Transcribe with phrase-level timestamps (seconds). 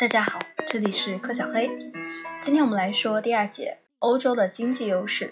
[0.00, 1.70] 大家好，这里是柯小黑。
[2.40, 5.30] 今天我们来说第二节欧洲的经济优势。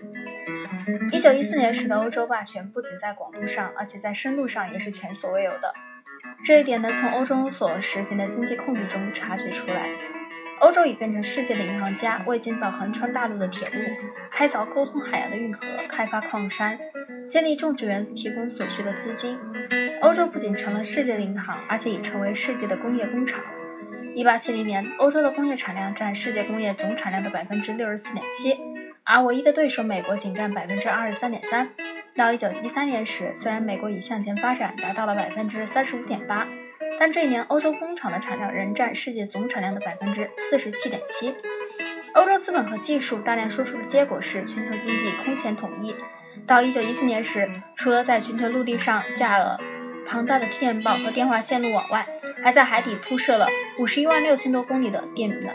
[1.11, 5.73] 一九一四年时的欧洲霸权不仅在广度上，而且在深度上也是前所未有的。
[6.45, 9.89] 这一点能从欧洲所实行的经济控制中察觉出来。
[10.61, 13.75] 欧洲已变成世界的银行家，为建造横穿大陆的铁路、
[14.31, 16.79] 开凿沟通海洋的运河、开发矿山、
[17.27, 19.39] 建立种植园提供所需的资金。
[20.03, 23.43] 欧洲不仅成了世界的银行，而且已成为世界的工业工厂。
[24.15, 28.59] 一八七零年，欧洲的工业产量占世界工业总产量的百分之六十四点七，
[29.05, 31.69] 而唯一的对手美国仅占百分之二十三点三。
[32.17, 36.47] 到一九一三年时，虽然美国已向前发展，达到了百分之三十五点八，
[36.99, 41.35] 但这一年欧洲工厂的产量仍占世界总产量的百分之四十七点七。
[42.15, 45.95] 欧洲资本和技术大量输出的结果是全球经济空前统一。
[46.47, 49.61] 到一九一四年时，除了在全球陆地上架了
[50.05, 52.07] 庞大的电报和电话线路网外，
[52.43, 53.47] 还在海底铺设了
[53.79, 55.53] 五十一万六千多公里的电缆。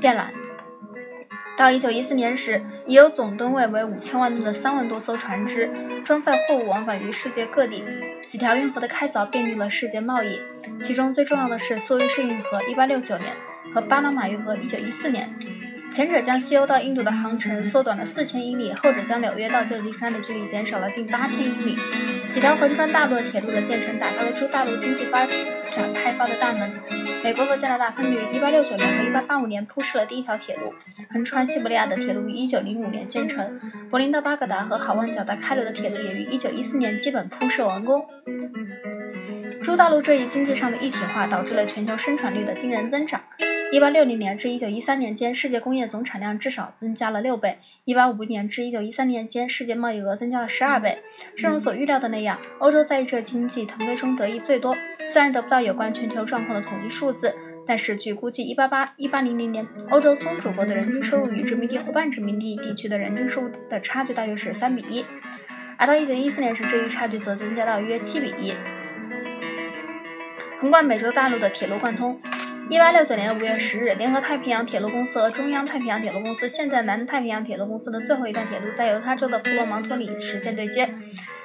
[0.00, 0.26] 电缆
[1.56, 5.70] 到一九一四年时，已有总吨位为五千万吨的三万多艘船只
[6.04, 7.82] 装载货物往返于世界各地。
[8.26, 10.38] 几条运河的开凿便利了世界贸易，
[10.82, 13.32] 其中最重要的是苏伊士运河（一八六九年）
[13.72, 15.32] 和巴拿马运河（一九一四年）。
[15.90, 21.76] 前者将西欧到印度的航程缩短了四千英里，后者将纽约到旧金山的距离减少了近八千英里。
[22.28, 26.70] 几条横穿大陆的铁路的建成，打开了出大陆经济发展开发的大门。
[27.22, 30.74] 美国和加拿大分别于1869年和1885年铺设了第一条铁路，
[31.10, 33.58] 横穿西伯利亚的铁路于1905年建成。
[33.88, 38.04] 柏林到巴格达和好望角到开罗的铁路也于1914年基本铺设完工。
[39.62, 43.20] 诸大陆这一经济上的一体化，导致了全球生产率的惊人增长。
[43.72, 50.98] 一八六零年至一九一三年间，世界工业总产量至少增加了六倍；一八五零年至一九一三年间，世界贸易额增加了十二倍。
[51.36, 54.74] 正如所预料的那样，欧洲在这经济腾飞中得益最多。
[55.08, 57.34] 虽然得不到有关全球状况的统计数字，
[57.66, 65.04] 但是据估计，一八八一八零零年，欧洲宗主国的人均收入与殖民地或半殖民地地区的人均收入的差距大约是三比一，
[65.76, 68.54] 而到一九一四年时，这一差距则增加到约七比一。
[70.60, 72.18] 横贯美洲大陆的铁路贯通。
[72.68, 80.92] 一八六九年五月十日，联合太平洋铁路公司和中央太平洋铁路公司（现在南太平洋铁路公司）的最后一段铁路在犹他州的普罗芒托里实现对接。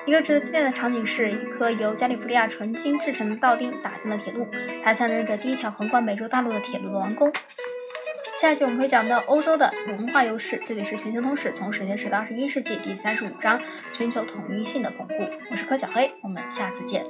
[0.08, 4.48] 一个值得纪念的场景是，一颗由加利福尼亚纯金制成的道钉打进了铁路，
[4.84, 7.32] 它象征着第一条横贯美洲大陆的铁路的完工。
[8.42, 10.60] 下一期我们会讲到欧洲的文化优势。
[10.66, 13.62] 这里是全球通史，从史前史到二十一世纪第三十五章：
[13.94, 15.14] 全球统一性的巩固。
[15.52, 17.06] 我是柯小黑，我们下次见。